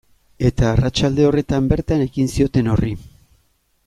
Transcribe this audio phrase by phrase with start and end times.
[0.49, 2.91] Eta arratsalde horretan bertan ekin zioten horri.